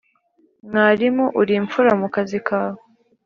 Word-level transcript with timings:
Mwarimu 0.67 1.25
uri 1.41 1.53
imfura 1.59 1.91
mu 2.01 2.07
kazi 2.15 2.39
kawe! 2.47 2.79